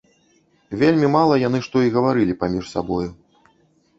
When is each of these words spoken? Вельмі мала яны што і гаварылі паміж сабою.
Вельмі 0.83 1.07
мала 1.15 1.35
яны 1.47 1.59
што 1.67 1.77
і 1.87 1.93
гаварылі 1.97 2.37
паміж 2.45 2.65
сабою. 2.73 3.05